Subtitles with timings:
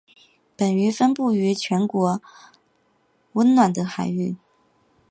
[0.57, 2.19] 本鱼分布于全球
[3.33, 4.35] 温暖的海域。